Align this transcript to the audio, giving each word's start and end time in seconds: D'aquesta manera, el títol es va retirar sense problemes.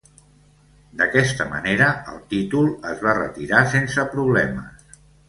D'aquesta 1.01 1.45
manera, 1.51 1.89
el 2.13 2.17
títol 2.31 2.71
es 2.93 3.05
va 3.09 3.13
retirar 3.19 3.61
sense 3.75 4.07
problemes. 4.15 4.99